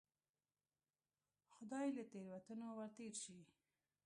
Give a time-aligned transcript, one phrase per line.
[1.53, 3.37] خدای یې له تېروتنو ورتېر شي.